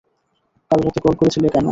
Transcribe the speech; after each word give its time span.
কাল 0.71 0.79
রাতে 0.81 0.99
কল 0.99 1.13
করেছিলে 1.19 1.47
কেন? 1.49 1.67